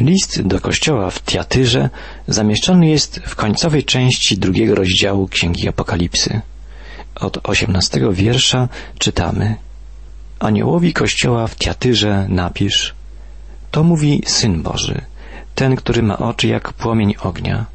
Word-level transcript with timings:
List 0.00 0.42
do 0.42 0.60
kościoła 0.60 1.10
w 1.10 1.22
Tiatyrze 1.22 1.90
zamieszczony 2.28 2.86
jest 2.86 3.20
w 3.26 3.36
końcowej 3.36 3.84
części 3.84 4.38
drugiego 4.38 4.74
rozdziału 4.74 5.28
Księgi 5.28 5.68
Apokalipsy. 5.68 6.40
Od 7.14 7.48
osiemnastego 7.48 8.12
wiersza 8.12 8.68
czytamy 8.98 9.56
Aniołowi 10.38 10.92
kościoła 10.92 11.46
w 11.46 11.56
Tiatyrze 11.56 12.26
napisz 12.28 12.94
To 13.70 13.82
mówi 13.82 14.22
Syn 14.26 14.62
Boży, 14.62 15.00
ten, 15.54 15.76
który 15.76 16.02
ma 16.02 16.18
oczy 16.18 16.48
jak 16.48 16.72
płomień 16.72 17.14
ognia, 17.20 17.66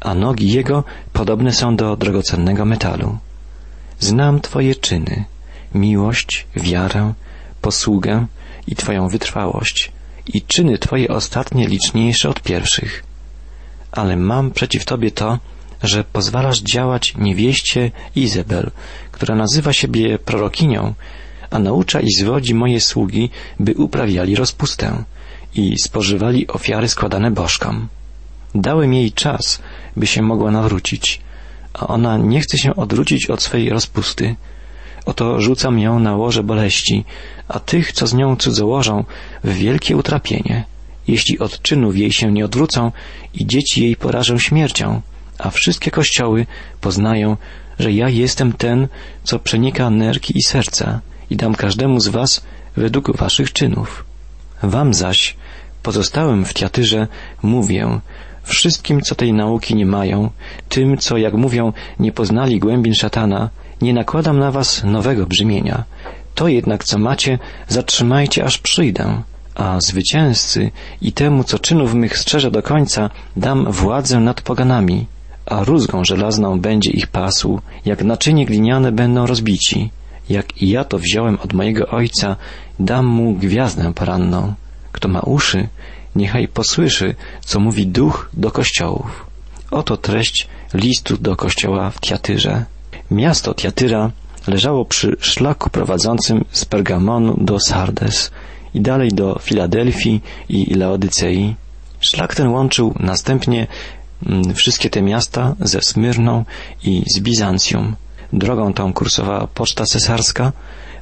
a 0.00 0.14
nogi 0.14 0.52
jego 0.52 0.84
podobne 1.12 1.52
są 1.52 1.76
do 1.76 1.96
drogocennego 1.96 2.64
metalu. 2.64 3.18
Znam 4.00 4.40
Twoje 4.40 4.74
czyny, 4.74 5.24
miłość, 5.74 6.46
wiarę, 6.56 7.12
posługę 7.62 8.26
i 8.66 8.76
Twoją 8.76 9.08
wytrwałość– 9.08 9.92
i 10.34 10.42
czyny 10.42 10.78
Twoje 10.78 11.08
ostatnie 11.08 11.68
liczniejsze 11.68 12.28
od 12.28 12.42
pierwszych. 12.42 13.04
Ale 13.92 14.16
mam 14.16 14.50
przeciw 14.50 14.84
Tobie 14.84 15.10
to, 15.10 15.38
że 15.82 16.04
pozwalasz 16.04 16.60
działać 16.60 17.14
niewieście 17.18 17.90
Izabel, 18.16 18.70
która 19.12 19.34
nazywa 19.34 19.72
siebie 19.72 20.18
prorokinią, 20.18 20.94
a 21.50 21.58
naucza 21.58 22.00
i 22.00 22.10
zwodzi 22.10 22.54
moje 22.54 22.80
sługi, 22.80 23.30
by 23.60 23.74
uprawiali 23.74 24.36
rozpustę 24.36 25.04
i 25.54 25.78
spożywali 25.78 26.46
ofiary 26.46 26.88
składane 26.88 27.30
bożkom. 27.30 27.88
Dałem 28.54 28.94
jej 28.94 29.12
czas, 29.12 29.62
by 29.96 30.06
się 30.06 30.22
mogła 30.22 30.50
nawrócić, 30.50 31.20
a 31.74 31.86
ona 31.86 32.18
nie 32.18 32.40
chce 32.40 32.58
się 32.58 32.76
odwrócić 32.76 33.30
od 33.30 33.42
swej 33.42 33.70
rozpusty, 33.70 34.36
Oto 35.08 35.40
rzucam 35.40 35.78
ją 35.78 35.98
na 35.98 36.16
łoże 36.16 36.42
boleści, 36.42 37.04
a 37.48 37.60
tych, 37.60 37.92
co 37.92 38.06
z 38.06 38.14
nią 38.14 38.36
cudzołożą, 38.36 39.04
w 39.44 39.52
wielkie 39.52 39.96
utrapienie. 39.96 40.64
Jeśli 41.08 41.38
od 41.38 41.62
czynów 41.62 41.96
jej 41.96 42.12
się 42.12 42.32
nie 42.32 42.44
odwrócą 42.44 42.92
i 43.34 43.46
dzieci 43.46 43.82
jej 43.82 43.96
porażą 43.96 44.38
śmiercią, 44.38 45.02
a 45.38 45.50
wszystkie 45.50 45.90
kościoły 45.90 46.46
poznają, 46.80 47.36
że 47.78 47.92
ja 47.92 48.08
jestem 48.08 48.52
ten, 48.52 48.88
co 49.24 49.38
przenika 49.38 49.90
nerki 49.90 50.38
i 50.38 50.42
serca 50.42 51.00
i 51.30 51.36
dam 51.36 51.54
każdemu 51.54 52.00
z 52.00 52.08
was 52.08 52.42
według 52.76 53.16
waszych 53.16 53.52
czynów. 53.52 54.04
Wam 54.62 54.94
zaś, 54.94 55.36
pozostałym 55.82 56.44
w 56.44 56.54
Tiatyrze, 56.54 57.06
mówię, 57.42 58.00
wszystkim, 58.42 59.00
co 59.00 59.14
tej 59.14 59.32
nauki 59.32 59.74
nie 59.74 59.86
mają, 59.86 60.30
tym, 60.68 60.98
co, 60.98 61.16
jak 61.16 61.34
mówią, 61.34 61.72
nie 61.98 62.12
poznali 62.12 62.58
głębin 62.58 62.94
szatana, 62.94 63.50
nie 63.82 63.94
nakładam 63.94 64.38
na 64.38 64.50
was 64.50 64.84
nowego 64.84 65.26
brzemienia. 65.26 65.84
To 66.34 66.48
jednak, 66.48 66.84
co 66.84 66.98
macie, 66.98 67.38
zatrzymajcie, 67.68 68.44
aż 68.44 68.58
przyjdę. 68.58 69.22
A 69.54 69.80
zwycięzcy 69.80 70.70
i 71.02 71.12
temu, 71.12 71.44
co 71.44 71.58
czynów 71.58 71.94
mych 71.94 72.18
strzeże 72.18 72.50
do 72.50 72.62
końca, 72.62 73.10
dam 73.36 73.72
władzę 73.72 74.20
nad 74.20 74.40
poganami, 74.40 75.06
a 75.46 75.64
rózgą 75.64 76.04
żelazną 76.04 76.60
będzie 76.60 76.90
ich 76.90 77.06
pasł, 77.06 77.60
jak 77.84 78.04
naczynie 78.04 78.46
gliniane 78.46 78.92
będą 78.92 79.26
rozbici. 79.26 79.90
Jak 80.28 80.62
i 80.62 80.68
ja 80.68 80.84
to 80.84 80.98
wziąłem 80.98 81.38
od 81.44 81.52
mojego 81.52 81.88
ojca, 81.88 82.36
dam 82.80 83.06
mu 83.06 83.34
gwiazdę 83.34 83.94
poranną. 83.94 84.54
Kto 84.92 85.08
ma 85.08 85.20
uszy, 85.20 85.68
niechaj 86.16 86.48
posłyszy, 86.48 87.14
co 87.40 87.60
mówi 87.60 87.86
duch 87.86 88.30
do 88.32 88.50
kościołów. 88.50 89.26
Oto 89.70 89.96
treść 89.96 90.48
listu 90.74 91.16
do 91.16 91.36
kościoła 91.36 91.90
w 91.90 92.00
Tiatyrze. 92.00 92.64
Miasto 93.10 93.54
Tiatyra 93.54 94.10
leżało 94.46 94.84
przy 94.84 95.16
szlaku 95.20 95.70
prowadzącym 95.70 96.44
z 96.50 96.64
Pergamonu 96.64 97.36
do 97.40 97.60
Sardes 97.60 98.30
i 98.74 98.80
dalej 98.80 99.08
do 99.12 99.38
Filadelfii 99.42 100.22
i 100.48 100.74
Laodycei. 100.74 101.54
Szlak 102.00 102.34
ten 102.34 102.48
łączył 102.48 102.94
następnie 103.00 103.66
mm, 104.26 104.54
wszystkie 104.54 104.90
te 104.90 105.02
miasta 105.02 105.54
ze 105.60 105.82
Smyrną 105.82 106.44
i 106.84 107.02
z 107.14 107.20
Bizancjum. 107.20 107.96
Drogą 108.32 108.72
tą 108.72 108.92
kursowała 108.92 109.46
poczta 109.46 109.84
cesarska, 109.84 110.52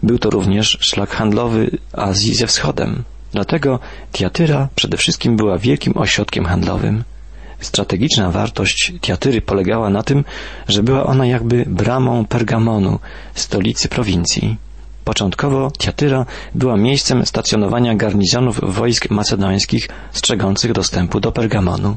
był 0.02 0.18
to 0.18 0.30
również 0.30 0.78
szlak 0.80 1.10
handlowy 1.10 1.78
Azji 1.92 2.34
ze 2.34 2.46
wschodem. 2.46 3.04
Dlatego 3.32 3.78
Tiatyra 4.12 4.68
przede 4.74 4.96
wszystkim 4.96 5.36
była 5.36 5.58
wielkim 5.58 5.96
ośrodkiem 5.96 6.44
handlowym. 6.44 7.04
Strategiczna 7.60 8.30
wartość 8.30 8.92
Tiatyry 9.00 9.40
polegała 9.40 9.90
na 9.90 10.02
tym, 10.02 10.24
że 10.68 10.82
była 10.82 11.06
ona 11.06 11.26
jakby 11.26 11.64
bramą 11.66 12.24
Pergamonu, 12.24 12.98
stolicy 13.34 13.88
prowincji. 13.88 14.56
Początkowo 15.04 15.70
Tiatyra 15.78 16.26
była 16.54 16.76
miejscem 16.76 17.26
stacjonowania 17.26 17.94
garnizonów 17.94 18.60
wojsk 18.74 19.10
macedońskich 19.10 19.88
strzegących 20.12 20.72
dostępu 20.72 21.20
do 21.20 21.32
Pergamonu. 21.32 21.96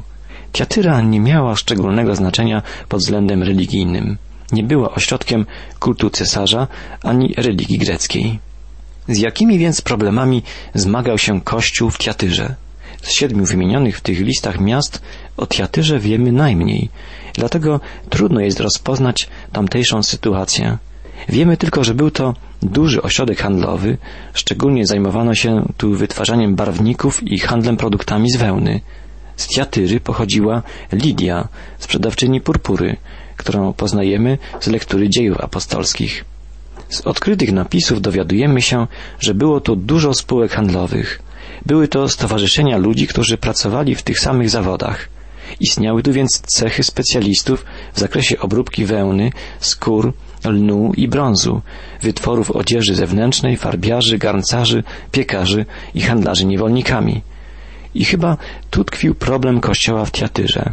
Tiatyra 0.52 1.00
nie 1.00 1.20
miała 1.20 1.56
szczególnego 1.56 2.14
znaczenia 2.14 2.62
pod 2.88 3.00
względem 3.00 3.42
religijnym. 3.42 4.18
Nie 4.52 4.62
była 4.62 4.90
ośrodkiem 4.90 5.46
kultu 5.78 6.10
cesarza 6.10 6.66
ani 7.02 7.34
religii 7.36 7.78
greckiej. 7.78 8.38
Z 9.08 9.18
jakimi 9.18 9.58
więc 9.58 9.80
problemami 9.80 10.42
zmagał 10.74 11.18
się 11.18 11.40
Kościół 11.40 11.90
w 11.90 11.98
Tiatyrze? 11.98 12.54
Z 13.02 13.10
siedmiu 13.10 13.44
wymienionych 13.44 13.98
w 13.98 14.00
tych 14.00 14.20
listach 14.20 14.60
miast 14.60 15.02
o 15.36 15.46
Tiatyrze 15.46 15.98
wiemy 15.98 16.32
najmniej, 16.32 16.88
dlatego 17.34 17.80
trudno 18.10 18.40
jest 18.40 18.60
rozpoznać 18.60 19.28
tamtejszą 19.52 20.02
sytuację. 20.02 20.78
Wiemy 21.28 21.56
tylko, 21.56 21.84
że 21.84 21.94
był 21.94 22.10
to 22.10 22.34
duży 22.62 23.02
ośrodek 23.02 23.38
handlowy, 23.38 23.98
szczególnie 24.34 24.86
zajmowano 24.86 25.34
się 25.34 25.72
tu 25.76 25.94
wytwarzaniem 25.94 26.54
barwników 26.54 27.22
i 27.22 27.38
handlem 27.38 27.76
produktami 27.76 28.30
z 28.30 28.36
wełny. 28.36 28.80
Z 29.36 29.46
Tiatyry 29.46 30.00
pochodziła 30.00 30.62
Lidia, 30.92 31.48
sprzedawczyni 31.78 32.40
purpury, 32.40 32.96
którą 33.36 33.72
poznajemy 33.72 34.38
z 34.60 34.66
lektury 34.66 35.08
dziejów 35.08 35.40
apostolskich. 35.40 36.24
Z 36.88 37.00
odkrytych 37.00 37.52
napisów 37.52 38.00
dowiadujemy 38.00 38.62
się, 38.62 38.86
że 39.20 39.34
było 39.34 39.60
tu 39.60 39.76
dużo 39.76 40.14
spółek 40.14 40.52
handlowych. 40.52 41.22
Były 41.66 41.88
to 41.88 42.08
stowarzyszenia 42.08 42.76
ludzi, 42.76 43.06
którzy 43.06 43.36
pracowali 43.38 43.94
w 43.94 44.02
tych 44.02 44.20
samych 44.20 44.50
zawodach. 44.50 45.08
Istniały 45.60 46.02
tu 46.02 46.12
więc 46.12 46.42
cechy 46.46 46.82
specjalistów 46.82 47.64
w 47.94 47.98
zakresie 48.00 48.38
obróbki 48.38 48.84
wełny, 48.84 49.32
skór, 49.60 50.12
lnu 50.44 50.92
i 50.96 51.08
brązu, 51.08 51.62
wytworów 52.02 52.50
odzieży 52.50 52.94
zewnętrznej, 52.94 53.56
farbiarzy, 53.56 54.18
garncarzy, 54.18 54.82
piekarzy 55.12 55.66
i 55.94 56.00
handlarzy 56.00 56.46
niewolnikami. 56.46 57.22
I 57.94 58.04
chyba 58.04 58.36
tu 58.70 58.84
tkwił 58.84 59.14
problem 59.14 59.60
kościoła 59.60 60.04
w 60.04 60.12
Tiatyrze. 60.12 60.72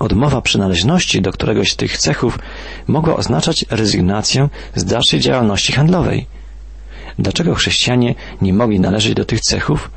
Odmowa 0.00 0.40
przynależności 0.42 1.22
do 1.22 1.32
któregoś 1.32 1.72
z 1.72 1.76
tych 1.76 1.98
cechów 1.98 2.38
mogła 2.86 3.16
oznaczać 3.16 3.64
rezygnację 3.70 4.48
z 4.74 4.84
dalszej 4.84 5.20
działalności 5.20 5.72
handlowej. 5.72 6.26
Dlaczego 7.18 7.54
chrześcijanie 7.54 8.14
nie 8.42 8.52
mogli 8.52 8.80
należeć 8.80 9.14
do 9.14 9.24
tych 9.24 9.40
cechów? 9.40 9.90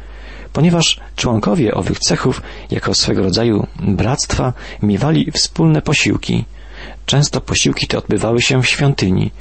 Ponieważ 0.54 1.00
członkowie 1.16 1.74
owych 1.74 2.00
cechów, 2.00 2.42
jako 2.72 2.94
swego 2.94 3.24
rodzaju 3.24 3.68
bractwa, 3.80 4.54
miewali 4.82 5.32
wspólne 5.32 5.82
posiłki. 5.82 6.46
Często 7.06 7.42
posiłki 7.42 7.88
te 7.88 7.98
odbywały 7.98 8.42
się 8.42 8.62
w 8.62 8.68
świątyni, 8.68 9.32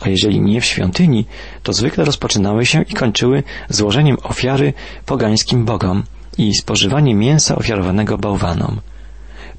a 0.00 0.08
jeżeli 0.08 0.40
nie 0.40 0.60
w 0.60 0.64
świątyni, 0.64 1.26
to 1.62 1.72
zwykle 1.72 2.04
rozpoczynały 2.04 2.66
się 2.66 2.82
i 2.82 2.94
kończyły 2.94 3.42
złożeniem 3.68 4.16
ofiary 4.22 4.72
pogańskim 5.06 5.64
bogom 5.64 6.02
i 6.38 6.54
spożywaniem 6.54 7.18
mięsa 7.18 7.56
ofiarowanego 7.56 8.18
bałwanom. 8.18 8.80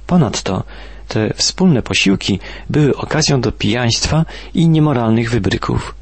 Ponadto 0.08 0.64
te 1.08 1.34
wspólne 1.34 1.82
posiłki 1.82 2.40
były 2.70 2.96
okazją 2.96 3.42
do 3.42 3.52
pijaństwa 3.52 4.26
i 4.54 4.70
niemoralnych 4.70 5.30
wybryków. 5.30 5.96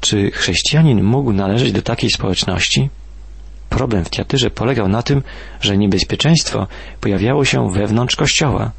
Czy 0.00 0.30
chrześcijanin 0.30 1.02
mógł 1.02 1.32
należeć 1.32 1.72
do 1.72 1.82
takiej 1.82 2.10
społeczności? 2.10 2.90
Problem 3.70 4.04
w 4.04 4.10
Tiatyrze 4.10 4.50
polegał 4.50 4.88
na 4.88 5.02
tym, 5.02 5.22
że 5.60 5.78
niebezpieczeństwo 5.78 6.66
pojawiało 7.00 7.44
się 7.44 7.70
wewnątrz 7.72 8.16
kościoła. 8.16 8.70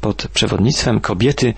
Pod 0.00 0.28
przewodnictwem 0.34 1.00
kobiety, 1.00 1.54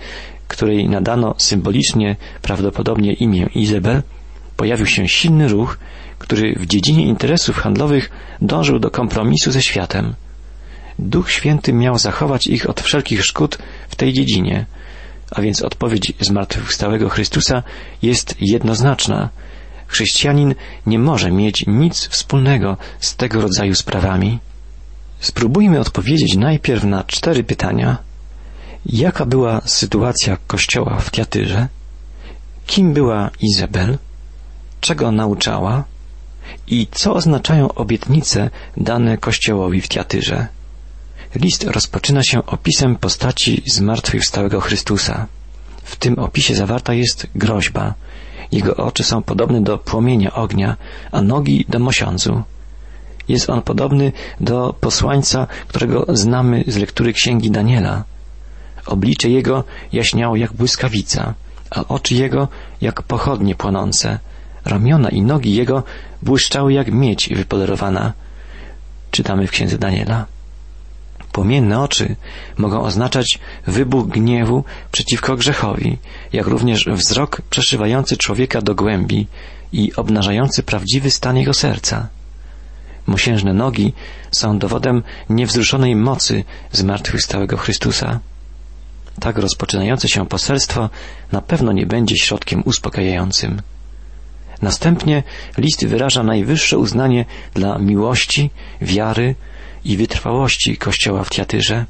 której 0.47 0.89
nadano 0.89 1.35
symbolicznie 1.37 2.15
prawdopodobnie 2.41 3.13
imię 3.13 3.49
Izabel, 3.55 4.03
pojawił 4.57 4.85
się 4.85 5.07
silny 5.07 5.47
ruch, 5.47 5.77
który 6.19 6.55
w 6.59 6.65
dziedzinie 6.65 7.05
interesów 7.05 7.57
handlowych 7.57 8.09
dążył 8.41 8.79
do 8.79 8.91
kompromisu 8.91 9.51
ze 9.51 9.61
światem. 9.61 10.15
Duch 10.99 11.31
Święty 11.31 11.73
miał 11.73 11.97
zachować 11.97 12.47
ich 12.47 12.69
od 12.69 12.81
wszelkich 12.81 13.25
szkód 13.25 13.57
w 13.89 13.95
tej 13.95 14.13
dziedzinie, 14.13 14.65
a 15.31 15.41
więc 15.41 15.61
odpowiedź 15.61 16.13
zmartwychwstałego 16.19 17.09
Chrystusa 17.09 17.63
jest 18.01 18.35
jednoznaczna. 18.39 19.29
Chrześcijanin 19.87 20.55
nie 20.85 20.99
może 20.99 21.31
mieć 21.31 21.65
nic 21.67 22.07
wspólnego 22.07 22.77
z 22.99 23.15
tego 23.15 23.41
rodzaju 23.41 23.75
sprawami. 23.75 24.39
Spróbujmy 25.19 25.79
odpowiedzieć 25.79 26.35
najpierw 26.35 26.83
na 26.83 27.03
cztery 27.03 27.43
pytania. 27.43 27.97
Jaka 28.85 29.25
była 29.25 29.61
sytuacja 29.65 30.37
Kościoła 30.47 30.99
w 30.99 31.11
Tiatyrze? 31.11 31.67
Kim 32.65 32.93
była 32.93 33.29
Izabel? 33.41 33.97
Czego 34.81 35.11
nauczała? 35.11 35.83
I 36.67 36.87
co 36.91 37.13
oznaczają 37.13 37.73
obietnice 37.73 38.49
dane 38.77 39.17
Kościołowi 39.17 39.81
w 39.81 39.87
Tiatyrze? 39.87 40.47
List 41.35 41.63
rozpoczyna 41.63 42.23
się 42.23 42.45
opisem 42.45 42.95
postaci 42.95 43.63
zmartwychwstałego 43.65 44.61
Chrystusa. 44.61 45.25
W 45.83 45.95
tym 45.95 46.19
opisie 46.19 46.55
zawarta 46.55 46.93
jest 46.93 47.27
groźba. 47.35 47.93
Jego 48.51 48.75
oczy 48.75 49.03
są 49.03 49.23
podobne 49.23 49.61
do 49.61 49.77
płomienia 49.77 50.33
ognia, 50.33 50.77
a 51.11 51.21
nogi 51.21 51.65
do 51.69 51.79
mosiądzu. 51.79 52.43
Jest 53.27 53.49
on 53.49 53.61
podobny 53.61 54.11
do 54.39 54.75
posłańca, 54.81 55.47
którego 55.67 56.05
znamy 56.09 56.63
z 56.67 56.77
lektury 56.77 57.13
księgi 57.13 57.51
Daniela. 57.51 58.03
Oblicze 58.85 59.29
jego 59.29 59.63
jaśniało 59.93 60.35
jak 60.35 60.53
błyskawica, 60.53 61.33
a 61.69 61.85
oczy 61.87 62.15
jego 62.15 62.47
jak 62.81 63.01
pochodnie 63.01 63.55
płonące. 63.55 64.19
Ramiona 64.65 65.09
i 65.09 65.21
nogi 65.21 65.55
jego 65.55 65.83
błyszczały 66.21 66.73
jak 66.73 66.91
miedź 66.91 67.29
wypolerowana. 67.29 68.13
Czytamy 69.11 69.47
w 69.47 69.51
księdze 69.51 69.77
Daniela. 69.77 70.25
Płomienne 71.37 71.79
oczy 71.79 72.15
mogą 72.57 72.81
oznaczać 72.81 73.39
wybuch 73.67 74.07
gniewu 74.07 74.63
przeciwko 74.91 75.35
grzechowi, 75.35 75.97
jak 76.33 76.47
również 76.47 76.85
wzrok 76.85 77.41
przeszywający 77.49 78.17
człowieka 78.17 78.61
do 78.61 78.75
głębi 78.75 79.27
i 79.71 79.95
obnażający 79.95 80.63
prawdziwy 80.63 81.11
stan 81.11 81.37
jego 81.37 81.53
serca. 81.53 82.07
Mosiężne 83.07 83.53
nogi 83.53 83.93
są 84.31 84.59
dowodem 84.59 85.03
niewzruszonej 85.29 85.95
mocy 85.95 86.43
zmartwychwstałego 86.71 87.57
Chrystusa. 87.57 88.19
Tak 89.19 89.37
rozpoczynające 89.37 90.09
się 90.09 90.27
poselstwo 90.27 90.89
na 91.31 91.41
pewno 91.41 91.71
nie 91.71 91.85
będzie 91.85 92.17
środkiem 92.17 92.63
uspokajającym. 92.65 93.61
Następnie 94.61 95.23
list 95.57 95.85
wyraża 95.85 96.23
najwyższe 96.23 96.77
uznanie 96.77 97.25
dla 97.53 97.77
miłości, 97.77 98.49
wiary 98.81 99.35
i 99.87 99.97
wytrwałości 99.97 100.77
Kościoła 100.77 101.23
w 101.23 101.29
Tiatyrze. 101.29 101.85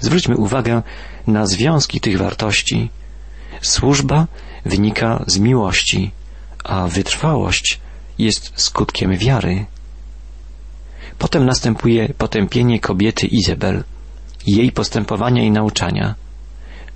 Zwróćmy 0.00 0.36
uwagę 0.36 0.82
na 1.26 1.46
związki 1.46 2.00
tych 2.00 2.18
wartości. 2.18 2.90
Służba 3.60 4.26
wynika 4.64 5.24
z 5.26 5.38
miłości, 5.38 6.10
a 6.64 6.88
wytrwałość 6.88 7.80
jest 8.18 8.52
skutkiem 8.56 9.16
wiary. 9.16 9.66
Potem 11.18 11.46
następuje 11.46 12.08
potępienie 12.08 12.80
kobiety 12.80 13.26
Izabel, 13.26 13.84
jej 14.46 14.72
postępowania 14.72 15.42
i 15.42 15.50
nauczania. 15.50 16.14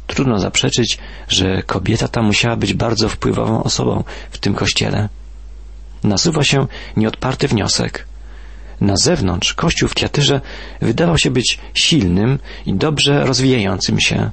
Trudno 0.07 0.39
zaprzeczyć, 0.39 0.99
że 1.29 1.63
kobieta 1.63 2.09
ta 2.09 2.23
musiała 2.23 2.57
być 2.57 2.75
bardzo 2.75 3.09
wpływową 3.09 3.63
osobą 3.63 4.05
w 4.31 4.39
tym 4.39 4.55
kościele. 4.55 5.09
Nasuwa 6.05 6.45
się 6.45 6.67
nieodparty 6.97 7.49
wniosek. 7.49 8.09
Na 8.81 8.97
zewnątrz 8.97 9.55
kościół 9.55 9.89
w 9.89 9.95
Tiatyrze 9.95 10.41
wydawał 10.81 11.19
się 11.19 11.31
być 11.31 11.59
silnym 11.75 12.39
i 12.67 12.75
dobrze 12.75 13.25
rozwijającym 13.25 14.01
się. 14.01 14.31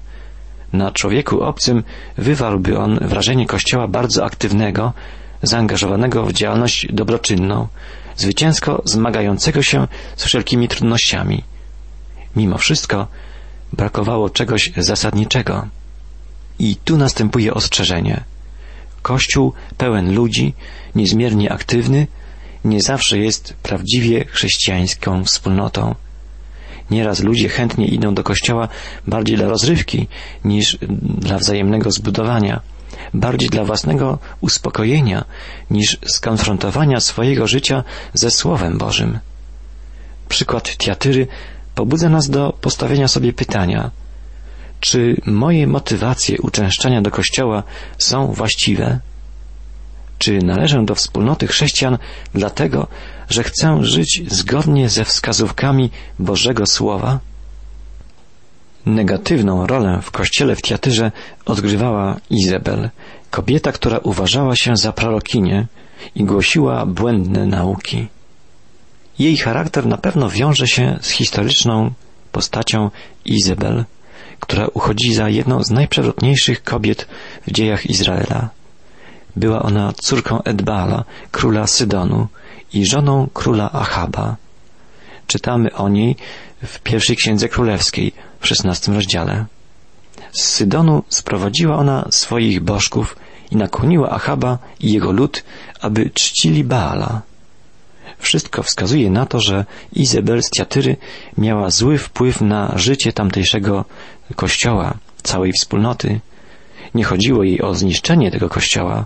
Na 0.74 0.92
człowieku 0.92 1.42
obcym 1.42 1.84
wywarłby 2.18 2.78
on 2.78 3.00
wrażenie 3.02 3.48
kościoła 3.48 3.88
bardzo 3.88 4.26
aktywnego, 4.26 4.94
zaangażowanego 5.44 6.26
w 6.26 6.34
działalność 6.34 6.88
dobroczynną, 6.94 7.68
zwycięsko 8.18 8.82
zmagającego 8.86 9.62
się 9.62 9.88
z 10.16 10.26
wszelkimi 10.26 10.68
trudnościami. 10.68 11.44
Mimo 12.36 12.58
wszystko 12.58 13.08
brakowało 13.74 14.30
czegoś 14.30 14.72
zasadniczego. 14.78 15.68
I 16.60 16.76
tu 16.76 16.98
następuje 16.98 17.54
ostrzeżenie. 17.54 18.24
Kościół 19.02 19.54
pełen 19.78 20.16
ludzi, 20.16 20.54
niezmiernie 20.96 21.52
aktywny, 21.52 22.08
nie 22.66 22.82
zawsze 22.82 23.18
jest 23.18 23.54
prawdziwie 23.64 24.26
chrześcijańską 24.26 25.24
wspólnotą. 25.24 25.96
Nieraz 26.92 27.24
ludzie 27.24 27.50
chętnie 27.50 27.88
idą 27.88 28.14
do 28.14 28.24
kościoła 28.24 28.68
bardziej 29.08 29.38
dla 29.38 29.48
rozrywki 29.48 30.08
niż 30.46 30.78
dla 31.00 31.38
wzajemnego 31.38 31.92
zbudowania, 31.92 32.62
bardziej 33.14 33.50
dla 33.50 33.64
własnego 33.64 34.20
uspokojenia 34.42 35.26
niż 35.70 35.98
skonfrontowania 36.06 37.00
swojego 37.00 37.48
życia 37.48 37.84
ze 38.14 38.32
Słowem 38.32 38.78
Bożym. 38.78 39.20
Przykład 40.30 40.78
Tiatyry 40.78 41.28
pobudza 41.76 42.10
nas 42.10 42.30
do 42.30 42.54
postawienia 42.62 43.08
sobie 43.08 43.34
pytania, 43.34 43.92
czy 44.80 45.22
moje 45.26 45.68
motywacje 45.68 46.38
uczęszczania 46.42 47.02
do 47.02 47.12
Kościoła 47.12 47.64
są 47.98 48.28
właściwe? 48.28 49.00
Czy 50.18 50.40
należę 50.40 50.86
do 50.86 50.96
wspólnoty 50.96 51.48
chrześcijan 51.48 51.98
dlatego, 52.34 52.88
że 53.30 53.44
chcę 53.44 53.84
żyć 53.84 54.22
zgodnie 54.28 54.90
ze 54.90 55.06
wskazówkami 55.06 55.90
Bożego 56.20 56.66
Słowa? 56.66 57.20
Negatywną 58.86 59.68
rolę 59.68 60.00
w 60.02 60.12
kościele 60.12 60.56
w 60.56 60.62
Tiatyrze 60.62 61.12
odgrywała 61.46 62.20
Izabel, 62.30 62.90
kobieta, 63.32 63.72
która 63.72 63.98
uważała 63.98 64.56
się 64.56 64.78
za 64.78 64.92
prorokinię 64.94 65.68
i 66.16 66.24
głosiła 66.24 66.86
błędne 66.86 67.46
nauki. 67.46 68.08
Jej 69.20 69.38
charakter 69.38 69.86
na 69.86 69.98
pewno 69.98 70.30
wiąże 70.30 70.68
się 70.68 70.98
z 71.02 71.10
historyczną 71.10 71.92
postacią 72.32 72.92
Izabel, 73.26 73.86
która 74.40 74.68
uchodzi 74.68 75.14
za 75.14 75.30
jedną 75.30 75.64
z 75.64 75.70
najprzewrotniejszych 75.70 76.64
kobiet 76.64 77.08
w 77.48 77.52
dziejach 77.52 77.86
Izraela. 77.86 78.50
Była 79.36 79.64
ona 79.64 79.94
córką 79.94 80.44
Edbala, 80.44 81.04
króla 81.32 81.68
Sydonu 81.68 82.28
i 82.74 82.86
żoną 82.86 83.28
króla 83.34 83.72
Achaba. 83.72 84.36
Czytamy 85.28 85.74
o 85.74 85.90
niej 85.90 86.16
w 86.64 86.80
pierwszej 86.80 87.16
księdze 87.16 87.50
królewskiej 87.50 88.12
w 88.40 88.48
szesnastym 88.48 88.94
rozdziale. 88.94 89.46
Z 90.32 90.44
Sydonu 90.44 91.04
sprowadziła 91.10 91.76
ona 91.78 92.08
swoich 92.10 92.60
bożków 92.60 93.16
i 93.52 93.56
nakłoniła 93.56 94.10
Achaba 94.10 94.58
i 94.80 94.94
jego 94.94 95.12
lud, 95.12 95.44
aby 95.82 96.10
czcili 96.14 96.64
Baala. 96.64 97.22
Wszystko 98.20 98.64
wskazuje 98.64 99.10
na 99.10 99.26
to, 99.26 99.40
że 99.40 99.66
Izabel 99.94 100.44
z 100.44 100.50
Tiatyry 100.50 100.98
miała 101.38 101.70
zły 101.70 101.98
wpływ 101.98 102.42
na 102.42 102.78
życie 102.78 103.14
tamtejszego 103.14 103.86
kościoła, 104.36 104.94
całej 105.24 105.52
wspólnoty. 105.52 106.20
Nie 106.96 107.04
chodziło 107.04 107.44
jej 107.44 107.62
o 107.62 107.76
zniszczenie 107.76 108.32
tego 108.32 108.50
kościoła, 108.50 109.06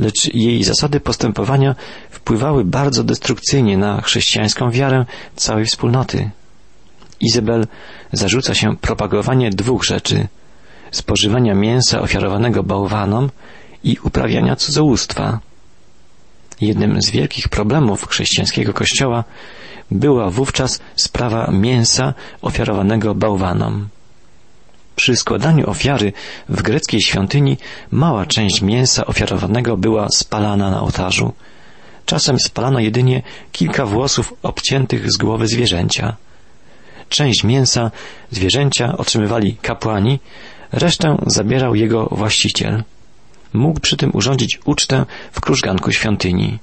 lecz 0.00 0.34
jej 0.34 0.64
zasady 0.64 1.00
postępowania 1.00 1.74
wpływały 2.10 2.64
bardzo 2.64 3.04
destrukcyjnie 3.04 3.78
na 3.78 4.00
chrześcijańską 4.00 4.70
wiarę 4.70 5.04
całej 5.36 5.64
wspólnoty. 5.66 6.30
Izabel 7.20 7.66
zarzuca 8.12 8.54
się 8.54 8.76
propagowanie 8.76 9.50
dwóch 9.50 9.84
rzeczy 9.84 10.28
spożywania 10.90 11.54
mięsa 11.54 12.00
ofiarowanego 12.00 12.62
bałwanom 12.62 13.30
i 13.84 13.96
uprawiania 14.02 14.56
cudzołóstwa. 14.56 15.38
Jednym 16.60 17.02
z 17.02 17.10
wielkich 17.10 17.48
problemów 17.48 18.08
chrześcijańskiego 18.08 18.72
kościoła 18.72 19.24
była 19.90 20.30
wówczas 20.30 20.80
sprawa 20.96 21.50
mięsa 21.52 22.14
ofiarowanego 22.42 23.14
bałwanom. 23.14 23.88
Przy 24.98 25.16
składaniu 25.16 25.70
ofiary 25.70 26.12
w 26.48 26.62
greckiej 26.62 27.02
świątyni 27.02 27.56
mała 27.90 28.26
część 28.26 28.62
mięsa 28.62 29.06
ofiarowanego 29.06 29.76
była 29.76 30.08
spalana 30.08 30.70
na 30.70 30.80
ołtarzu. 30.80 31.32
Czasem 32.06 32.38
spalano 32.38 32.80
jedynie 32.80 33.22
kilka 33.52 33.86
włosów 33.86 34.34
obciętych 34.42 35.12
z 35.12 35.16
głowy 35.16 35.46
zwierzęcia. 35.46 36.16
Część 37.08 37.44
mięsa 37.44 37.90
zwierzęcia 38.30 38.96
otrzymywali 38.96 39.56
kapłani, 39.62 40.20
resztę 40.72 41.16
zabierał 41.26 41.74
jego 41.74 42.08
właściciel. 42.10 42.82
Mógł 43.52 43.80
przy 43.80 43.96
tym 43.96 44.10
urządzić 44.14 44.60
ucztę 44.64 45.04
w 45.32 45.40
krużganku 45.40 45.92
świątyni. 45.92 46.58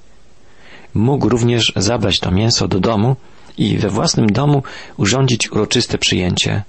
Mógł 0.94 1.30
również 1.30 1.74
zabrać 1.75 2.20
to 2.20 2.32
mięso 2.32 2.68
do 2.68 2.80
domu 2.80 3.15
i 3.58 3.77
we 3.77 3.89
własnym 3.89 4.27
domu 4.27 4.63
urządzić 4.98 5.51
uroczyste 5.51 5.98
przyjęcie. 5.98 6.63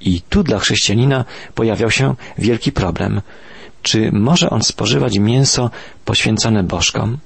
I 0.00 0.20
tu 0.20 0.42
dla 0.42 0.58
chrześcijanina 0.58 1.24
pojawiał 1.54 1.90
się 1.90 2.14
wielki 2.38 2.72
problem. 2.72 3.20
Czy 3.82 4.12
może 4.12 4.50
on 4.50 4.62
spożywać 4.62 5.18
mięso 5.18 5.70
poświęcone 6.04 6.62
bożkom? 6.62 7.18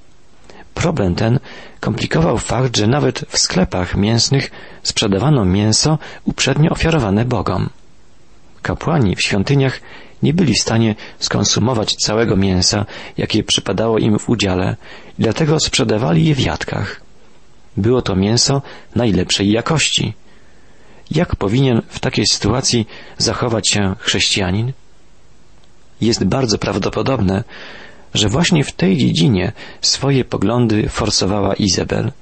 Problem 0.75 1.14
ten 1.14 1.38
komplikował 1.81 2.38
fakt, 2.38 2.76
że 2.76 2.87
nawet 2.87 3.25
w 3.28 3.38
sklepach 3.38 3.97
mięsnych 3.97 4.50
sprzedawano 4.83 5.45
mięso 5.45 5.99
uprzednio 6.25 6.71
ofiarowane 6.71 7.25
Bogom. 7.25 7.71
Kapłani 8.62 9.16
w 9.16 9.23
świątyniach 9.23 9.81
nie 10.23 10.35
byli 10.35 10.54
w 10.54 10.62
stanie 10.62 10.95
skonsumować 11.19 11.95
całego 11.95 12.37
mięsa, 12.37 12.87
jakie 13.16 13.45
przypadało 13.45 13.99
im 13.99 14.19
w 14.19 14.28
udziale, 14.28 14.76
dlatego 15.19 15.61
sprzedawali 15.61 16.25
je 16.25 16.35
w 16.35 16.40
jadkach. 16.40 17.00
Było 17.76 18.02
to 18.02 18.16
mięso 18.16 18.62
najlepszej 18.97 19.50
jakości. 19.52 20.14
Jak 21.11 21.37
powinien 21.37 21.82
w 21.88 21.99
takiej 21.99 22.26
sytuacji 22.26 22.87
zachować 23.18 23.70
się 23.70 23.94
chrześcijanin? 23.99 24.73
Jest 26.00 26.25
bardzo 26.25 26.58
prawdopodobne, 26.58 27.44
że 28.14 28.28
właśnie 28.28 28.64
w 28.64 28.73
tej 28.73 28.96
dziedzinie 28.96 29.52
swoje 29.80 30.25
poglądy 30.25 30.88
forsowała 30.88 31.54
Izabel. 31.54 32.12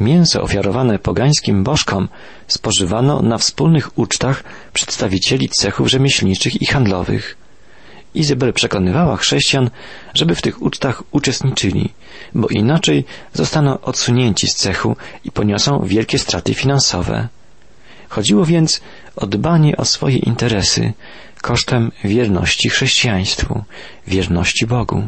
Mięso 0.00 0.42
ofiarowane 0.42 0.98
pogańskim 0.98 1.64
bożkom 1.64 2.08
spożywano 2.48 3.22
na 3.22 3.38
wspólnych 3.38 3.98
ucztach 3.98 4.44
przedstawicieli 4.72 5.48
cechów 5.48 5.88
rzemieślniczych 5.88 6.62
i 6.62 6.66
handlowych. 6.66 7.36
Izabel 8.14 8.52
przekonywała 8.52 9.16
chrześcijan, 9.16 9.70
żeby 10.14 10.34
w 10.34 10.42
tych 10.42 10.62
ucztach 10.62 11.02
uczestniczyli, 11.10 11.92
bo 12.34 12.48
inaczej 12.48 13.04
zostaną 13.32 13.80
odsunięci 13.80 14.46
z 14.46 14.54
cechu 14.54 14.96
i 15.24 15.30
poniosą 15.30 15.80
wielkie 15.84 16.18
straty 16.18 16.54
finansowe. 16.54 17.28
Chodziło 18.12 18.44
więc 18.44 18.80
o 19.16 19.26
dbanie 19.26 19.76
o 19.76 19.84
swoje 19.84 20.16
interesy 20.16 20.92
kosztem 21.42 21.92
wierności 22.04 22.68
chrześcijaństwu, 22.68 23.64
wierności 24.06 24.66
Bogu. 24.66 25.02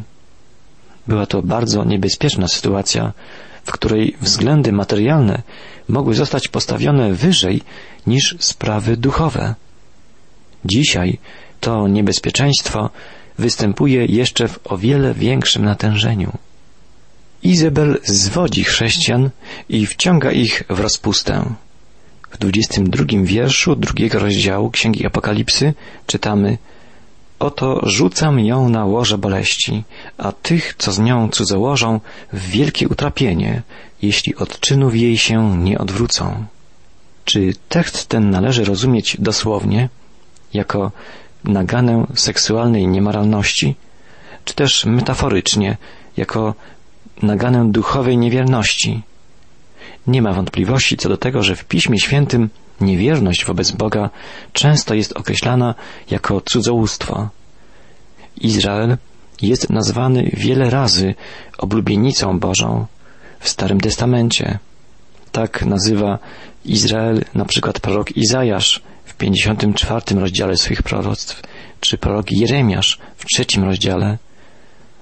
Była 1.07 1.27
to 1.27 1.43
bardzo 1.43 1.85
niebezpieczna 1.85 2.49
sytuacja, 2.49 3.13
w 3.65 3.73
której 3.73 4.17
względy 4.21 4.73
materialne 4.73 5.43
mogły 5.89 6.15
zostać 6.15 6.49
postawione 6.49 7.13
wyżej 7.13 7.63
niż 8.07 8.37
sprawy 8.39 8.97
duchowe. 8.97 9.55
Dzisiaj 10.65 11.19
to 11.61 11.89
niebezpieczeństwo 11.89 12.91
występuje 13.39 14.07
jeszcze 14.07 14.49
w 14.49 14.59
o 14.65 14.79
wiele 14.79 15.15
większym 15.15 15.65
natężeniu. 15.65 16.33
Izabel 17.43 17.99
zwodzi 18.05 18.65
chrześcijan 18.65 19.31
i 19.69 19.87
wciąga 19.87 20.31
ich 20.33 20.63
w 20.69 20.81
rozpustę. 20.81 21.55
W 22.35 22.39
22 22.39 23.05
wierszu 23.23 23.77
drugiego 23.77 24.19
rozdziału 24.19 24.71
Księgi 24.71 25.07
Apokalipsy 25.07 25.75
czytamy 26.07 26.59
Oto 27.39 27.81
rzucam 27.83 28.41
ją 28.41 28.69
na 28.69 28.85
łoże 28.85 29.19
boleści, 29.19 29.85
a 30.19 30.33
tych, 30.33 30.75
co 30.79 30.93
z 30.93 30.99
nią 30.99 31.29
cudzołożą, 31.29 32.01
w 32.33 32.49
wielkie 32.49 32.89
utrapienie, 32.89 33.63
jeśli 34.03 34.37
od 34.37 34.61
czynów 34.61 34.97
jej 34.97 35.19
się 35.19 35.59
nie 35.59 35.79
odwrócą. 35.79 36.45
Czy 37.25 37.53
tekst 37.69 38.07
ten 38.07 38.31
należy 38.31 38.65
rozumieć 38.65 39.17
dosłownie, 39.19 39.89
jako 40.55 40.93
naganę 41.45 42.07
seksualnej 42.15 42.87
niemoralności, 42.89 43.75
czy 44.45 44.55
też 44.55 44.85
metaforycznie, 44.85 45.77
jako 46.17 46.55
naganę 47.23 47.73
duchowej 47.73 48.19
niewierności? 48.19 49.03
Nie 50.07 50.23
ma 50.23 50.33
wątpliwości 50.33 50.97
co 50.97 51.09
do 51.09 51.17
tego, 51.17 51.43
że 51.43 51.57
w 51.57 51.65
Piśmie 51.65 51.99
Świętym 52.01 52.51
niewierność 52.81 53.45
wobec 53.45 53.71
Boga 53.71 54.11
często 54.53 54.95
jest 54.95 55.13
określana 55.13 55.75
jako 56.11 56.41
cudzołóstwo. 56.41 57.29
Izrael 58.41 58.97
jest 59.43 59.71
nazwany 59.71 60.31
wiele 60.33 60.71
razy 60.71 61.15
oblubienicą 61.59 62.39
Bożą 62.39 62.87
w 63.41 63.49
Starym 63.49 63.81
Testamencie. 63.81 64.59
Tak 65.33 65.67
nazywa 65.67 66.19
Izrael 66.65 67.25
na 67.35 67.45
przykład 67.45 67.81
prorok 67.81 68.17
Izajasz 68.17 68.83
w 69.05 69.15
54 69.15 70.21
rozdziale 70.21 70.57
swych 70.57 70.83
proroctw, 70.83 71.43
czy 71.81 71.99
prorok 71.99 72.33
Jeremiasz 72.33 72.99
w 73.17 73.25
trzecim 73.25 73.65
rozdziale. 73.65 74.19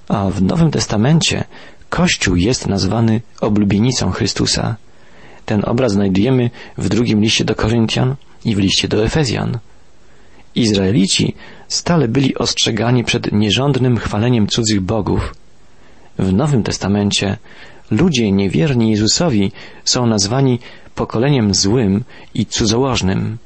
A 0.08 0.30
w 0.30 0.42
Nowym 0.42 0.70
Testamencie 0.70 1.44
Kościół 1.90 2.36
jest 2.36 2.66
nazwany 2.66 3.20
oblubienicą 3.40 4.10
Chrystusa. 4.10 4.76
Ten 5.46 5.62
obraz 5.64 5.92
znajdujemy 5.92 6.50
w 6.78 6.88
drugim 6.88 7.20
liście 7.20 7.44
do 7.44 7.54
Koryntian 7.54 8.14
i 8.44 8.54
w 8.54 8.58
liście 8.58 8.88
do 8.88 9.04
Efezjan. 9.04 9.58
Izraelici 10.54 11.34
stale 11.68 12.08
byli 12.08 12.34
ostrzegani 12.36 13.04
przed 13.04 13.32
nierządnym 13.32 13.98
chwaleniem 13.98 14.46
cudzych 14.46 14.80
bogów. 14.80 15.34
W 16.18 16.32
Nowym 16.32 16.62
Testamencie 16.62 17.36
ludzie 17.90 18.32
niewierni 18.32 18.90
Jezusowi 18.90 19.52
są 19.84 20.06
nazwani 20.06 20.58
pokoleniem 20.94 21.54
złym 21.54 22.04
i 22.34 22.46
cudzołożnym. 22.46 23.38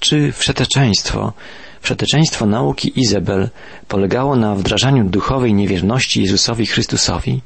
Czy 0.00 0.32
wszeteczeństwo, 0.32 1.32
wszeteczeństwo 1.80 2.46
nauki 2.46 3.00
Izabel 3.00 3.50
polegało 3.88 4.36
na 4.36 4.54
wdrażaniu 4.54 5.04
duchowej 5.04 5.54
niewierności 5.54 6.22
Jezusowi 6.22 6.66
Chrystusowi? 6.66 7.40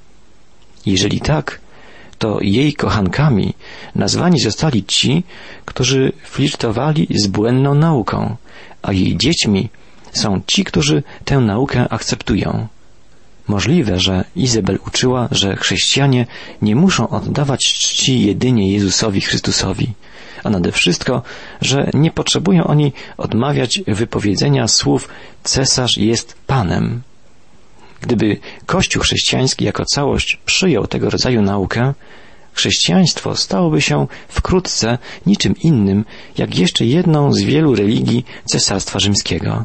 Jeżeli 0.87 1.21
tak, 1.21 1.61
to 2.19 2.39
jej 2.41 2.75
kochankami 2.75 3.55
nazwani 3.95 4.41
zostali 4.41 4.85
ci, 4.85 5.25
którzy 5.65 6.13
flirtowali 6.25 7.09
z 7.11 7.27
błędną 7.27 7.75
nauką, 7.75 8.37
a 8.83 8.93
jej 8.93 9.17
dziećmi 9.17 9.69
są 10.13 10.41
ci, 10.47 10.65
którzy 10.65 11.03
tę 11.25 11.39
naukę 11.39 11.89
akceptują. 11.93 12.69
Możliwe, 13.49 14.01
że 14.01 14.25
Izabel 14.37 14.79
uczyła, 14.87 15.29
że 15.31 15.57
chrześcijanie 15.57 16.27
nie 16.63 16.77
muszą 16.77 17.09
oddawać 17.09 17.61
czci 17.61 18.27
jedynie 18.27 18.73
Jezusowi 18.73 19.21
Chrystusowi, 19.21 19.93
a 20.45 20.51
nade 20.51 20.73
wszystko, 20.73 21.23
że 21.61 21.91
nie 21.95 22.11
potrzebują 22.11 22.65
oni 22.65 22.93
odmawiać 23.17 23.83
wypowiedzenia 23.87 24.69
słów 24.69 25.09
cesarz 25.45 25.97
jest 25.97 26.37
Panem. 26.47 27.03
Gdyby 28.00 28.37
Kościół 28.67 29.03
chrześcijański 29.03 29.65
jako 29.65 29.85
całość 29.85 30.38
przyjął 30.45 30.87
tego 30.87 31.11
rodzaju 31.11 31.43
naukę, 31.43 31.95
chrześcijaństwo 32.53 33.37
stałoby 33.37 33.83
się 33.83 34.07
wkrótce 34.29 34.99
niczym 35.26 35.55
innym, 35.62 36.05
jak 36.38 36.59
jeszcze 36.59 36.85
jedną 36.85 37.33
z 37.33 37.41
wielu 37.41 37.75
religii 37.75 38.25
Cesarstwa 38.45 38.99
Rzymskiego. 38.99 39.65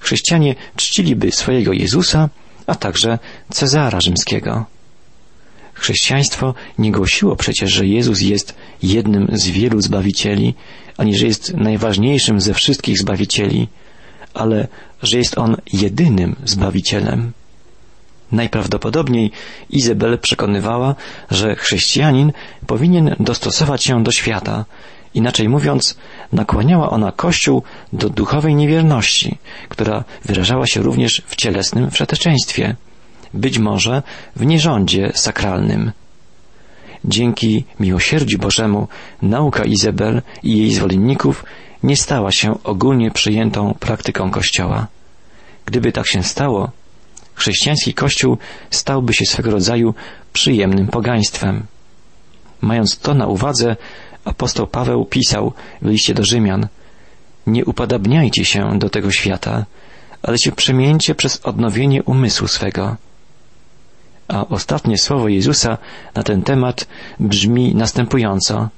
Chrześcijanie 0.00 0.54
czciliby 0.76 1.32
swojego 1.32 1.72
Jezusa, 1.72 2.28
a 2.66 2.74
także 2.74 3.18
Cezara 3.50 4.00
Rzymskiego. 4.00 4.64
Chrześcijaństwo 5.74 6.54
nie 6.78 6.92
głosiło 6.92 7.36
przecież, 7.36 7.72
że 7.72 7.86
Jezus 7.86 8.20
jest 8.20 8.54
jednym 8.82 9.28
z 9.32 9.48
wielu 9.48 9.80
zbawicieli, 9.80 10.54
ani 10.96 11.16
że 11.16 11.26
jest 11.26 11.54
najważniejszym 11.54 12.40
ze 12.40 12.54
wszystkich 12.54 12.98
zbawicieli, 12.98 13.68
ale 14.36 14.68
że 15.02 15.18
jest 15.18 15.38
on 15.38 15.56
jedynym 15.72 16.36
zbawicielem. 16.44 17.32
Najprawdopodobniej 18.32 19.30
Izabel 19.70 20.18
przekonywała, 20.18 20.94
że 21.30 21.54
chrześcijanin 21.54 22.32
powinien 22.66 23.16
dostosować 23.20 23.84
się 23.84 24.02
do 24.02 24.12
świata, 24.12 24.64
inaczej 25.14 25.48
mówiąc, 25.48 25.96
nakłaniała 26.32 26.90
ona 26.90 27.12
Kościół 27.12 27.62
do 27.92 28.08
duchowej 28.08 28.54
niewierności, 28.54 29.38
która 29.68 30.04
wyrażała 30.24 30.66
się 30.66 30.82
również 30.82 31.22
w 31.26 31.36
cielesnym 31.36 31.90
wszeteczeństwie, 31.90 32.76
być 33.34 33.58
może 33.58 34.02
w 34.36 34.46
nierządzie 34.46 35.12
sakralnym. 35.14 35.92
Dzięki 37.04 37.64
miłosierdziu 37.80 38.38
Bożemu 38.38 38.88
nauka 39.22 39.64
Izabel 39.64 40.22
i 40.42 40.58
jej 40.58 40.74
zwolenników 40.74 41.44
nie 41.86 41.96
stała 41.96 42.32
się 42.32 42.62
ogólnie 42.64 43.10
przyjętą 43.10 43.74
praktyką 43.80 44.30
Kościoła. 44.30 44.86
Gdyby 45.66 45.92
tak 45.92 46.06
się 46.06 46.22
stało, 46.22 46.70
chrześcijański 47.34 47.94
Kościół 47.94 48.38
stałby 48.70 49.14
się 49.14 49.26
swego 49.26 49.50
rodzaju 49.50 49.94
przyjemnym 50.32 50.86
pogaństwem. 50.86 51.66
Mając 52.60 52.98
to 52.98 53.14
na 53.14 53.26
uwadze, 53.26 53.76
apostoł 54.24 54.66
Paweł 54.66 55.04
pisał 55.04 55.52
w 55.82 55.86
liście 55.88 56.14
do 56.14 56.24
Rzymian 56.24 56.66
Nie 57.46 57.64
upadabniajcie 57.64 58.44
się 58.44 58.78
do 58.78 58.90
tego 58.90 59.10
świata, 59.10 59.64
ale 60.22 60.38
się 60.38 60.52
przemieńcie 60.52 61.14
przez 61.14 61.40
odnowienie 61.46 62.02
umysłu 62.02 62.48
swego. 62.48 62.96
A 64.28 64.46
ostatnie 64.48 64.98
słowo 64.98 65.28
Jezusa 65.28 65.78
na 66.14 66.22
ten 66.22 66.42
temat 66.42 66.86
brzmi 67.20 67.74
następująco. 67.74 68.68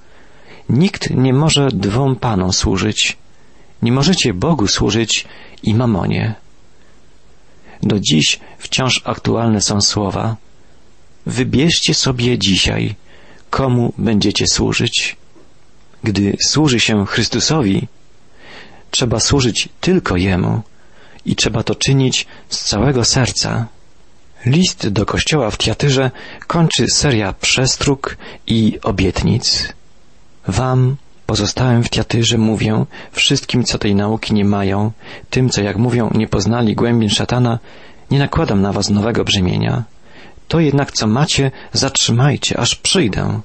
Nikt 0.69 1.11
nie 1.11 1.33
może 1.33 1.69
dwom 1.73 2.17
panom 2.17 2.53
służyć. 2.53 3.17
Nie 3.83 3.93
możecie 3.93 4.35
Bogu 4.35 4.67
służyć 4.67 5.27
i 5.63 5.75
mamonie. 5.75 6.35
Do 7.83 8.01
dziś 8.01 8.41
wciąż 8.59 9.03
aktualne 9.05 9.61
są 9.61 9.81
słowa 9.81 10.37
Wybierzcie 11.29 11.95
sobie 11.95 12.39
dzisiaj, 12.39 12.95
komu 13.51 13.93
będziecie 13.99 14.47
służyć. 14.47 15.17
Gdy 16.05 16.37
służy 16.47 16.81
się 16.81 17.07
Chrystusowi, 17.07 17.89
trzeba 18.91 19.21
służyć 19.21 19.69
tylko 19.81 20.17
Jemu 20.17 20.63
i 21.25 21.37
trzeba 21.37 21.63
to 21.63 21.75
czynić 21.75 22.27
z 22.49 22.65
całego 22.65 23.05
serca. 23.05 23.67
List 24.47 24.89
do 24.89 25.07
kościoła 25.07 25.51
w 25.51 25.59
Tiatyrze 25.59 26.11
kończy 26.47 26.87
seria 26.93 27.33
przestróg 27.33 28.17
i 28.47 28.79
obietnic. 28.83 29.73
Wam, 30.49 30.97
pozostałem 31.27 31.83
w 31.85 31.91
Tiatyrze, 31.91 32.39
mówię, 32.39 32.85
wszystkim, 33.13 33.65
co 33.65 33.79
tej 33.79 33.95
nauki 33.95 34.35
nie 34.35 34.45
mają, 34.45 34.93
tym, 35.31 35.51
co 35.51 35.63
jak 35.63 35.77
mówią, 35.77 36.11
nie 36.15 36.29
poznali 36.29 36.75
głębin 36.75 37.11
szatana, 37.11 37.59
nie 38.11 38.19
nakładam 38.19 38.63
na 38.63 38.73
was 38.73 38.91
nowego 38.91 39.25
brzemienia. 39.25 39.85
To 40.49 40.61
jednak, 40.61 40.93
co 40.93 41.07
macie, 41.07 41.51
zatrzymajcie, 41.73 42.61
aż 42.61 42.75
przyjdę. 42.75 43.41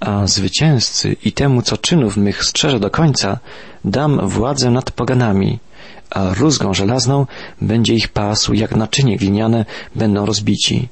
A 0.00 0.26
zwycięzcy 0.26 1.16
i 1.24 1.32
temu, 1.32 1.62
co 1.62 1.76
czynów 1.76 2.16
mych 2.16 2.44
strzeże 2.44 2.80
do 2.80 2.90
końca, 2.90 3.38
dam 3.84 4.28
władzę 4.28 4.70
nad 4.70 4.90
poganami, 4.90 5.58
a 6.10 6.34
rózgą 6.34 6.74
żelazną 6.74 7.26
będzie 7.60 7.94
ich 7.94 8.08
pasł, 8.08 8.54
jak 8.54 8.76
naczynie 8.76 9.16
gliniane 9.16 9.64
będą 9.94 10.26
rozbici. 10.26 10.88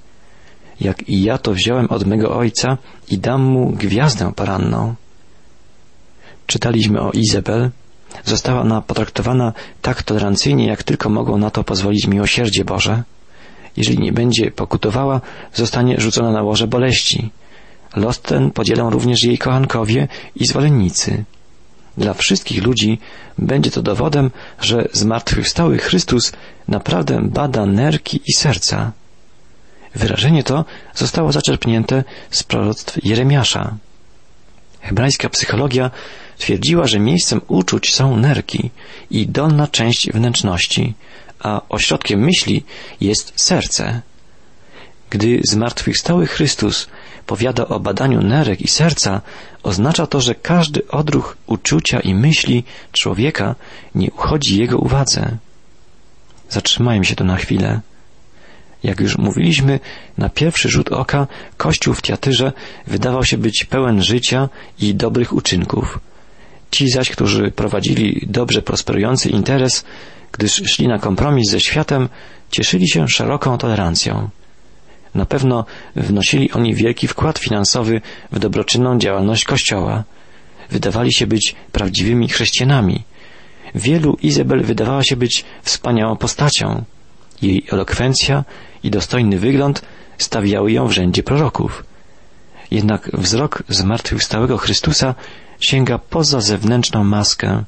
Jak 0.81 1.09
i 1.09 1.23
ja 1.23 1.39
to 1.39 1.53
wziąłem 1.53 1.87
od 1.87 2.07
mego 2.07 2.37
ojca 2.37 2.79
i 3.09 3.19
dam 3.19 3.43
mu 3.43 3.71
gwiazdę 3.71 4.33
poranną. 4.33 4.95
Czytaliśmy 6.47 7.01
o 7.01 7.11
Izabel. 7.11 7.71
Została 8.25 8.61
ona 8.61 8.81
potraktowana 8.81 9.53
tak 9.83 10.03
tolerancyjnie, 10.03 10.67
jak 10.67 10.83
tylko 10.83 11.09
mogą 11.09 11.39
na 11.39 11.51
to 11.51 11.65
pozwolić 11.65 12.07
miłosierdzie 12.07 12.65
Boże. 12.65 13.03
Jeżeli 13.77 13.99
nie 13.99 14.13
będzie 14.13 14.51
pokutowała, 14.51 15.21
zostanie 15.55 16.01
rzucona 16.01 16.33
na 16.33 16.43
łoże 16.43 16.67
boleści. 16.67 17.31
Los 17.97 18.21
ten 18.21 18.51
podzielą 18.51 18.91
również 18.91 19.25
jej 19.25 19.39
kochankowie 19.39 20.09
i 20.37 20.47
zwolennicy. 20.47 21.25
Dla 21.99 22.15
wszystkich 22.15 22.65
ludzi 22.65 22.99
będzie 23.39 23.71
to 23.71 23.83
dowodem, 23.83 24.31
że 24.61 24.89
zmartwychwstały 24.93 25.79
Chrystus 25.79 26.33
naprawdę 26.69 27.21
bada 27.23 27.67
nerki 27.67 28.21
i 28.27 28.33
serca. 28.33 28.93
Wyrażenie 29.95 30.43
to 30.45 30.65
zostało 30.95 31.33
zaczerpnięte 31.33 32.05
z 32.31 32.43
proroctw 32.43 33.05
Jeremiasza. 33.05 33.77
Hebrajska 34.87 35.29
psychologia 35.29 35.91
twierdziła, 36.39 36.87
że 36.87 36.99
miejscem 36.99 37.41
uczuć 37.49 37.95
są 37.95 38.17
nerki 38.17 38.71
i 39.11 39.27
dolna 39.27 39.69
część 39.69 40.11
wnętrzności, 40.13 40.95
a 41.41 41.61
ośrodkiem 41.69 42.21
myśli 42.21 42.65
jest 43.01 43.33
serce. 43.37 44.01
Gdy 45.11 45.41
zmartwychwstały 45.45 46.27
Chrystus 46.27 46.89
powiada 47.27 47.69
o 47.69 47.81
badaniu 47.81 48.23
nerek 48.23 48.61
i 48.61 48.69
serca, 48.69 49.21
oznacza 49.63 50.07
to, 50.07 50.21
że 50.21 50.35
każdy 50.35 50.89
odruch 50.89 51.37
uczucia 51.47 52.01
i 52.01 52.15
myśli 52.15 52.65
człowieka 52.93 53.55
nie 53.95 54.11
uchodzi 54.11 54.59
jego 54.59 54.79
uwadze. 54.79 55.37
Zatrzymajmy 56.49 57.05
się 57.05 57.17
tu 57.17 57.25
na 57.25 57.37
chwilę. 57.37 57.81
Jak 58.83 59.01
już 59.01 59.19
mówiliśmy, 59.19 59.81
na 60.19 60.29
pierwszy 60.29 60.69
rzut 60.69 60.93
oka 60.93 61.27
Kościół 61.57 61.95
w 61.95 62.03
Tiatyrze 62.03 62.53
wydawał 62.87 63.25
się 63.25 63.39
być 63.39 63.65
pełen 63.65 64.03
życia 64.03 64.49
i 64.79 64.95
dobrych 64.95 65.33
uczynków. 65.33 66.01
Ci 66.71 66.89
zaś, 66.89 67.11
którzy 67.11 67.51
prowadzili 67.51 68.27
dobrze 68.27 68.63
prosperujący 68.63 69.29
interes, 69.29 69.85
gdyż 70.33 70.53
szli 70.53 70.89
na 70.89 70.99
kompromis 70.99 71.51
ze 71.51 71.61
światem, 71.61 72.09
cieszyli 72.51 72.89
się 72.89 73.09
szeroką 73.09 73.59
tolerancją. 73.59 74.29
Na 75.15 75.27
pewno 75.27 75.65
wnosili 75.97 76.53
oni 76.53 76.75
wielki 76.75 77.09
wkład 77.09 77.39
finansowy 77.39 78.01
w 78.33 78.39
dobroczynną 78.39 78.99
działalność 78.99 79.45
Kościoła. 79.45 80.05
Wydawali 80.71 81.15
się 81.15 81.27
być 81.27 81.55
prawdziwymi 81.73 82.29
chrześcijanami. 82.29 83.05
Wielu 83.75 84.17
Izabel 84.23 84.63
wydawała 84.63 85.03
się 85.05 85.17
być 85.17 85.45
wspaniałą 85.63 86.17
postacią. 86.17 86.85
Jej 87.43 87.67
elokwencja 87.73 88.45
i 88.83 88.91
dostojny 88.91 89.39
wygląd 89.39 89.83
stawiały 90.19 90.73
ją 90.73 90.87
w 90.87 90.93
rzędzie 90.93 91.23
proroków. 91.23 91.85
Jednak 92.71 93.11
wzrok 93.15 93.63
zmartwychwstałego 93.69 94.57
Chrystusa 94.57 95.15
sięga 95.61 95.99
poza 95.99 96.41
zewnętrzną 96.41 97.05
maskę. 97.05 97.65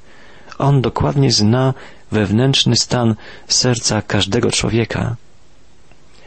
On 0.58 0.82
dokładnie 0.82 1.32
zna 1.32 1.74
wewnętrzny 2.12 2.76
stan 2.76 3.14
serca 3.48 4.02
każdego 4.02 4.50
człowieka. 4.50 5.16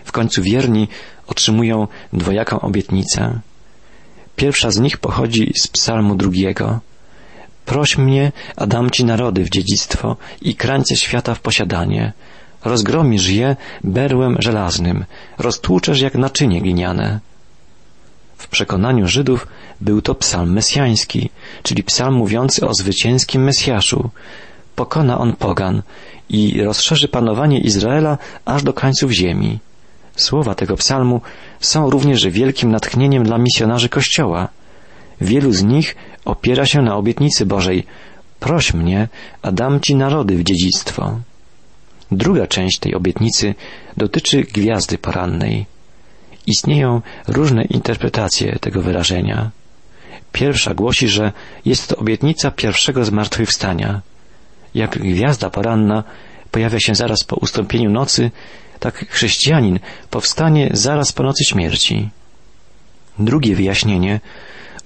W 0.05 0.11
końcu 0.11 0.41
wierni 0.41 0.87
otrzymują 1.27 1.87
dwojaką 2.13 2.59
obietnicę. 2.59 3.39
Pierwsza 4.35 4.71
z 4.71 4.79
nich 4.79 4.97
pochodzi 4.97 5.53
z 5.55 5.67
psalmu 5.67 6.15
drugiego. 6.15 6.79
Proś 7.65 7.97
mnie, 7.97 8.31
a 8.55 8.67
dam 8.67 8.89
ci 8.89 9.05
narody 9.05 9.43
w 9.43 9.49
dziedzictwo 9.49 10.17
i 10.41 10.55
krańce 10.55 10.95
świata 10.95 11.35
w 11.35 11.39
posiadanie. 11.39 12.13
Rozgromisz 12.65 13.29
je 13.29 13.55
berłem 13.83 14.35
żelaznym, 14.39 15.05
roztłuczesz 15.37 16.01
jak 16.01 16.15
naczynie 16.15 16.61
gliniane. 16.61 17.19
W 18.37 18.47
przekonaniu 18.47 19.07
Żydów 19.07 19.47
był 19.81 20.01
to 20.01 20.15
psalm 20.15 20.53
mesjański, 20.53 21.29
czyli 21.63 21.83
psalm 21.83 22.15
mówiący 22.15 22.67
o 22.67 22.73
zwycięskim 22.73 23.43
Mesjaszu. 23.43 24.09
Pokona 24.75 25.17
on 25.17 25.35
pogan 25.35 25.81
i 26.29 26.63
rozszerzy 26.63 27.07
panowanie 27.07 27.59
Izraela 27.59 28.17
aż 28.45 28.63
do 28.63 28.73
krańców 28.73 29.11
ziemi. 29.11 29.59
Słowa 30.15 30.55
tego 30.55 30.77
psalmu 30.77 31.21
są 31.59 31.89
również 31.89 32.27
wielkim 32.27 32.71
natchnieniem 32.71 33.23
dla 33.23 33.37
misjonarzy 33.37 33.89
Kościoła. 33.89 34.47
Wielu 35.21 35.51
z 35.51 35.63
nich 35.63 35.95
opiera 36.25 36.65
się 36.65 36.81
na 36.81 36.95
obietnicy 36.95 37.45
Bożej 37.45 37.85
Proś 38.39 38.73
mnie, 38.73 39.07
a 39.41 39.51
dam 39.51 39.79
Ci 39.79 39.95
narody 39.95 40.35
w 40.37 40.43
dziedzictwo. 40.43 41.19
Druga 42.11 42.47
część 42.47 42.79
tej 42.79 42.95
obietnicy 42.95 43.55
dotyczy 43.97 44.41
gwiazdy 44.43 44.97
porannej. 44.97 45.65
Istnieją 46.47 47.01
różne 47.27 47.63
interpretacje 47.63 48.59
tego 48.59 48.81
wyrażenia. 48.81 49.51
Pierwsza 50.31 50.73
głosi, 50.73 51.07
że 51.07 51.31
jest 51.65 51.87
to 51.87 51.95
obietnica 51.95 52.51
pierwszego 52.51 53.05
zmartwychwstania. 53.05 54.01
Jak 54.75 54.99
gwiazda 54.99 55.49
poranna 55.49 56.03
pojawia 56.51 56.79
się 56.79 56.95
zaraz 56.95 57.23
po 57.23 57.35
ustąpieniu 57.35 57.89
nocy, 57.89 58.31
tak 58.79 59.05
chrześcijanin 59.09 59.79
powstanie 60.09 60.69
zaraz 60.73 61.11
po 61.11 61.23
nocy 61.23 61.43
śmierci. 61.45 62.09
Drugie 63.19 63.55
wyjaśnienie 63.55 64.19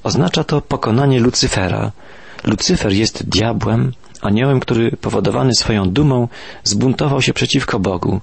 oznacza 0.04 0.44
to 0.44 0.62
pokonanie 0.62 1.20
Lucyfera. 1.20 1.92
Lucyfer 2.44 2.94
jest 2.94 3.30
diabłem, 3.30 3.92
aniołem, 4.26 4.60
który 4.60 4.92
powodowany 4.92 5.56
swoją 5.56 5.90
dumą 5.90 6.28
zbuntował 6.64 7.22
się 7.22 7.34
przeciwko 7.34 7.80
Bogu 7.80 8.22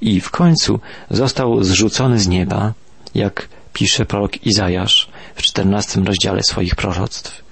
i 0.00 0.20
w 0.20 0.30
końcu 0.30 0.80
został 1.10 1.64
zrzucony 1.64 2.18
z 2.18 2.28
nieba, 2.28 2.72
jak 3.14 3.48
pisze 3.72 4.06
prorok 4.06 4.46
Izajasz 4.46 5.08
w 5.34 5.42
czternastym 5.42 6.06
rozdziale 6.06 6.42
swoich 6.42 6.74
proroctw. 6.74 7.42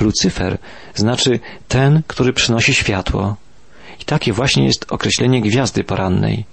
Lucyfer 0.00 0.58
znaczy 0.94 1.40
ten, 1.68 2.02
który 2.06 2.32
przynosi 2.32 2.74
światło. 2.74 3.36
I 4.00 4.04
takie 4.04 4.32
właśnie 4.32 4.66
jest 4.66 4.92
określenie 4.92 5.42
gwiazdy 5.42 5.84
porannej. 5.84 6.44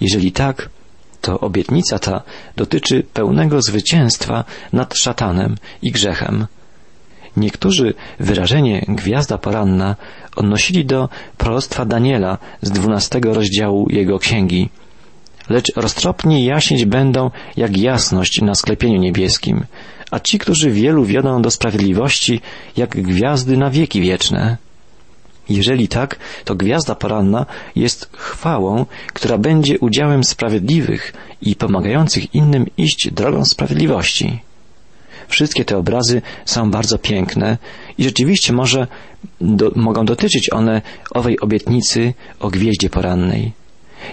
Jeżeli 0.00 0.32
tak, 0.32 0.68
to 1.20 1.40
obietnica 1.40 1.98
ta 1.98 2.22
dotyczy 2.56 3.02
pełnego 3.02 3.62
zwycięstwa 3.62 4.44
nad 4.72 4.94
szatanem 4.94 5.56
i 5.82 5.90
grzechem. 5.90 6.46
Niektórzy 7.36 7.94
wyrażenie 8.20 8.84
gwiazda 8.88 9.38
poranna 9.38 9.96
odnosili 10.36 10.84
do 10.84 11.08
proroctwa 11.38 11.84
Daniela 11.84 12.38
z 12.62 12.70
dwunastego 12.70 13.34
rozdziału 13.34 13.86
jego 13.90 14.18
księgi. 14.18 14.68
Lecz 15.48 15.76
roztropni 15.76 16.44
jaśnieć 16.44 16.84
będą 16.84 17.30
jak 17.56 17.76
jasność 17.76 18.40
na 18.42 18.54
sklepieniu 18.54 19.00
niebieskim, 19.00 19.64
a 20.10 20.20
ci, 20.20 20.38
którzy 20.38 20.70
wielu 20.70 21.04
wiodą 21.04 21.42
do 21.42 21.50
sprawiedliwości, 21.50 22.40
jak 22.76 23.02
gwiazdy 23.02 23.56
na 23.56 23.70
wieki 23.70 24.00
wieczne. 24.00 24.56
Jeżeli 25.48 25.88
tak, 25.88 26.18
to 26.44 26.54
gwiazda 26.54 26.94
poranna 26.94 27.46
jest 27.76 28.10
chwałą, 28.16 28.86
która 29.12 29.38
będzie 29.38 29.78
udziałem 29.78 30.24
sprawiedliwych 30.24 31.12
i 31.42 31.56
pomagających 31.56 32.34
innym 32.34 32.66
iść 32.76 33.10
drogą 33.12 33.44
sprawiedliwości. 33.44 34.40
Wszystkie 35.28 35.64
te 35.64 35.76
obrazy 35.76 36.22
są 36.44 36.70
bardzo 36.70 36.98
piękne 36.98 37.58
i 37.98 38.04
rzeczywiście 38.04 38.52
może 38.52 38.86
do, 39.40 39.70
mogą 39.74 40.04
dotyczyć 40.04 40.52
one 40.52 40.82
owej 41.10 41.40
obietnicy 41.40 42.14
o 42.40 42.50
gwieździe 42.50 42.90
porannej. 42.90 43.52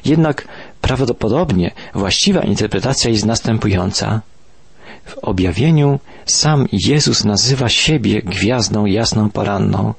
Jednak 0.05 0.47
prawdopodobnie 0.81 1.71
właściwa 1.95 2.41
interpretacja 2.41 3.09
jest 3.09 3.25
następująca. 3.25 4.21
W 5.05 5.17
objawieniu 5.17 5.99
sam 6.25 6.67
Jezus 6.71 7.23
nazywa 7.23 7.69
siebie 7.69 8.21
gwiazdą 8.21 8.85
jasną 8.85 9.29
poranną. 9.29 9.93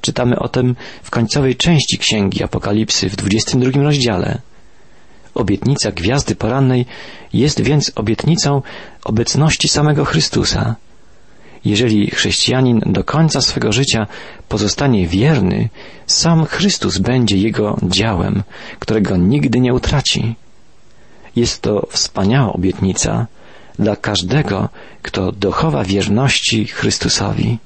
Czytamy 0.00 0.38
o 0.38 0.48
tym 0.48 0.76
w 1.02 1.10
końcowej 1.10 1.56
części 1.56 1.98
Księgi 1.98 2.44
Apokalipsy 2.44 3.08
w 3.08 3.16
22 3.16 3.82
rozdziale. 3.82 4.38
Obietnica 5.34 5.92
gwiazdy 5.92 6.34
porannej 6.34 6.86
jest 7.32 7.60
więc 7.60 7.92
obietnicą 7.94 8.62
obecności 9.04 9.68
samego 9.68 10.04
Chrystusa. 10.04 10.76
Jeżeli 11.64 12.10
chrześcijanin 12.10 12.80
do 12.86 13.04
końca 13.04 13.40
swego 13.40 13.72
życia 13.72 14.06
pozostanie 14.48 15.06
wierny, 15.06 15.68
sam 16.06 16.44
Chrystus 16.46 16.98
będzie 16.98 17.36
jego 17.36 17.78
działem, 17.82 18.42
którego 18.78 19.16
nigdy 19.16 19.60
nie 19.60 19.74
utraci. 19.74 20.34
Jest 21.36 21.62
to 21.62 21.86
wspaniała 21.90 22.52
obietnica 22.52 23.26
dla 23.78 23.96
każdego, 23.96 24.68
kto 25.02 25.32
dochowa 25.32 25.84
wierności 25.84 26.66
Chrystusowi. 26.66 27.58